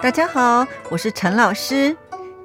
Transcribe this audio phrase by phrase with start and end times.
[0.00, 1.96] 大家好，我是陈老师。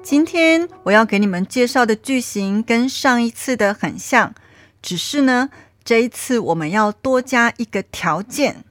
[0.02, 4.34] 今天我要给你们介绍的句型跟上一次的很像，
[4.82, 5.50] 只是呢，
[5.84, 8.64] 这一次我们要多加一个条件，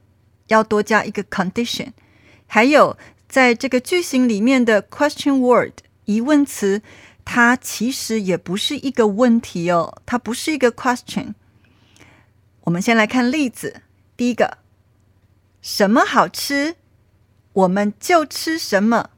[0.48, 1.93] 要多加一个 condition。
[2.46, 2.98] 还有，
[3.30, 6.82] 在这个句型里面的 question word 疑问词，
[7.24, 11.34] 它其实也不是一个问题哦，它不是一个 question。
[12.65, 13.82] 我们先来看例子，
[14.18, 14.57] 第一个，
[15.61, 16.75] 什么好吃？
[17.54, 19.12] 我们就吃什么，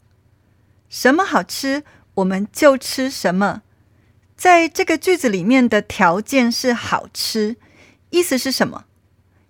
[0.90, 1.84] 什么好吃，
[2.16, 3.62] 我们就吃什么。
[4.36, 7.56] 在这个句子里面的条件是好吃，
[8.10, 8.84] 意思是什么？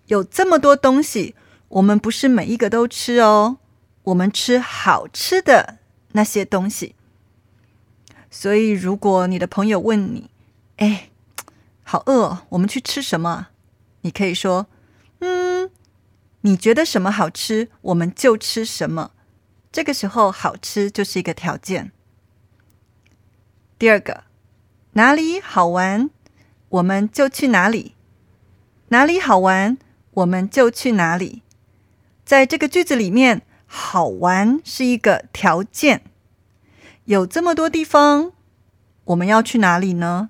[0.05, 1.33] 有这么多东西，
[1.69, 3.57] 我们不是每一个都吃哦，
[4.03, 5.79] 我们吃好吃的
[6.11, 6.93] 那些东西。
[8.29, 10.29] 所以，如果你的朋友问你
[10.77, 11.09] ：“哎，
[11.81, 13.47] 好饿，我们去吃什么？”
[14.01, 14.67] 你可以说：“。”
[16.45, 19.09] 你觉得什么好吃，我们就吃什么。
[19.71, 21.91] 这个时候，好吃就是一个条件。
[23.79, 24.25] 第二个，
[24.91, 26.11] 哪里好玩，
[26.69, 27.95] 我们就去哪里。
[28.89, 29.79] 哪里好玩，
[30.11, 31.41] 我们就去哪里。
[32.23, 36.03] 在这个句子里面，好玩是一个条件。
[37.05, 38.33] 有这么多地方，
[39.05, 40.29] 我们要去哪里呢？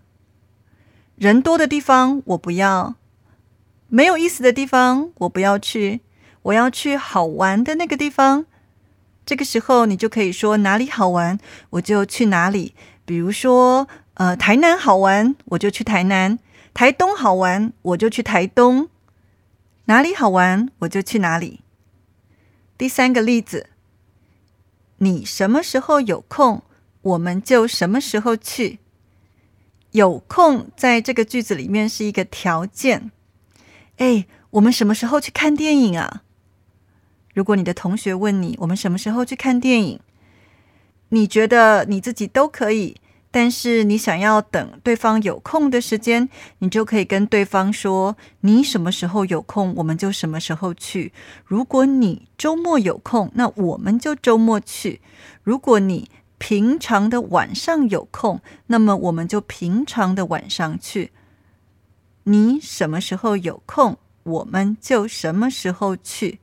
[1.18, 2.96] 人多的地方我不要，
[3.90, 6.00] 没有意思的地方我不要去。
[6.46, 8.46] 我要去好玩的那个地方，
[9.26, 11.40] 这个时候你就可以说哪里好玩，
[11.72, 12.76] 我就去哪里。
[13.04, 16.38] 比如说，呃，台南好玩，我就去台南；
[16.74, 18.90] 台东好玩，我就去台东。
[19.86, 21.62] 哪里好玩，我就去哪里。
[22.78, 23.70] 第三个例子，
[24.98, 26.62] 你什么时候有空，
[27.02, 28.78] 我们就什么时候去。
[29.92, 33.10] 有空在这个句子里面是一个条件。
[33.98, 36.22] 哎，我们什么时候去看电影啊？
[37.36, 40.00] 如果你的同学问你，我们什么时候去看电影？
[41.10, 42.96] 你觉得你自己都可以，
[43.30, 46.30] 但是你想要等对方有空的时间，
[46.60, 51.12] 你就可以跟对方说，你什么时候有空，我们就什么时候去。
[51.44, 55.02] 如果你周末有空，那我们就周末去；
[55.44, 61.12] 如果你平常的晚上有空，那么我们就平常的晚上去。
[62.24, 66.40] 你什么时候有空，我们就什么时候去。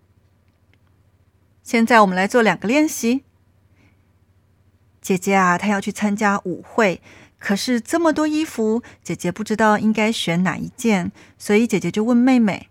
[1.72, 3.24] 现在我们来做两个练习。
[5.00, 7.00] 姐姐啊，她要去参加舞会，
[7.38, 12.68] 可是这么多衣服，姐姐不知道应该选哪一件，所以姐姐就问妹妹：“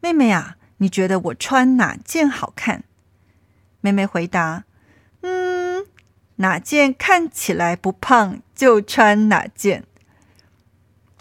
[0.00, 2.84] 妹妹啊，你觉得我穿哪件好看？”
[3.82, 4.64] 妹妹回答
[5.20, 5.84] ：“嗯，
[6.36, 9.84] 哪件看起来不胖，就穿哪件。”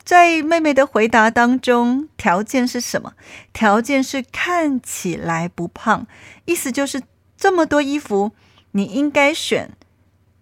[0.05, 3.13] 在妹妹的回答当中，条件是什么？
[3.53, 6.05] 条件是看起来不胖，
[6.43, 7.01] 意思就是
[7.37, 8.33] 这么多衣服，
[8.71, 9.71] 你应该选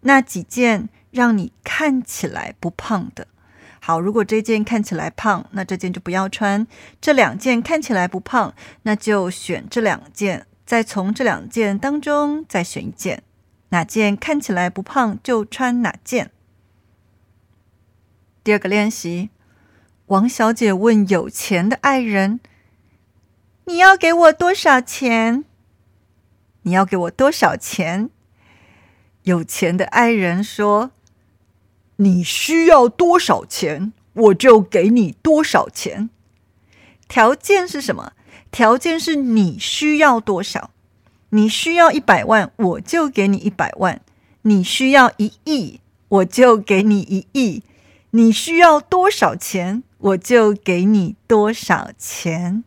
[0.01, 3.27] 那几件让你看起来不胖的。
[3.79, 6.65] 好，如果这件看起来胖，那这件就不要穿；
[6.99, 13.21] 这两件看起来不胖，那就选这两件，再从这两件当中再选一件，
[13.69, 16.31] 哪件看起来不胖就穿哪件。
[18.43, 19.29] 第二个练习。
[20.11, 22.41] 王小姐问有钱的爱人
[23.63, 25.45] ：“你要给我多少钱？
[26.63, 28.09] 你要给我多少钱？”
[29.23, 30.91] 有钱的爱人说
[31.95, 36.09] ：“你需要多少钱，我就给你多少钱。
[37.07, 38.11] 条件是什么？
[38.51, 40.71] 条件是你需要多少？
[41.29, 43.99] 你需要一百万，我就给你一百万；
[44.41, 45.79] 你需要一亿，
[46.09, 47.63] 我就给你一亿。
[48.11, 52.63] 你需要多少钱？”我就给你多少钱。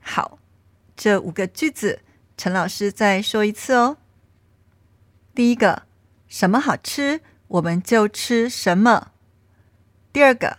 [0.00, 0.38] 好，
[0.96, 2.02] 这五个句子，
[2.36, 3.96] 陈老师再说一次哦。
[5.34, 5.82] 第一个，
[6.28, 9.10] 什么好吃，我们就吃什么。
[10.12, 10.58] 第二个，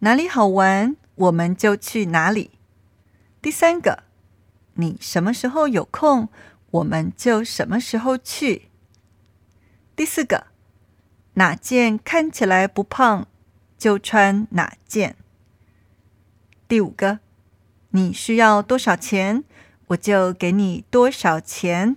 [0.00, 2.50] 哪里好玩，我们就去哪里。
[3.40, 4.02] 第三个，
[4.74, 6.28] 你什么时候有空，
[6.72, 8.68] 我们就什么时候去。
[9.94, 10.48] 第四个，
[11.40, 13.26] 哪件看起来不胖？
[13.78, 15.16] 就穿哪件？
[16.68, 17.20] 第五个，
[17.92, 19.42] 你需要多少钱，
[19.86, 21.96] 我就给你多少钱。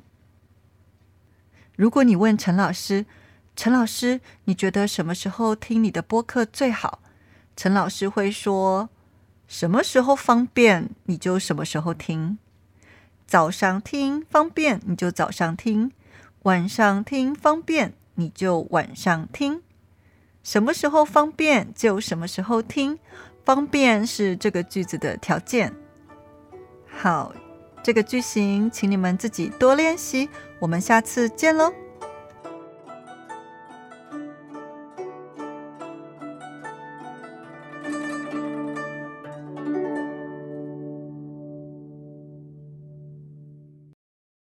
[1.76, 3.06] 如果你问陈老师，
[3.54, 7.02] 陈老师，你觉得什么时候听你的播客最好？
[7.58, 8.90] 陈老师会说，
[9.50, 12.38] 什么时候方便你就什么时候听，
[13.28, 15.92] 早上听方便你就早上听，
[16.44, 19.62] 晚上听方便你就晚上听。
[20.44, 23.00] 什么时候方便就什么时候听，
[23.46, 25.74] 方便是这个句子的条件。
[26.88, 27.34] 好，
[27.82, 30.30] 这个句型，请你们自己多练习。
[30.60, 31.74] 我们下次见喽。